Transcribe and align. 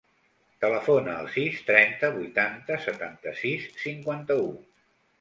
Telefona 0.63 1.13
al 1.25 1.29
sis, 1.35 1.59
trenta, 1.69 2.11
vuitanta, 2.17 2.81
setanta-sis, 2.89 3.71
cinquanta-u. 3.87 4.53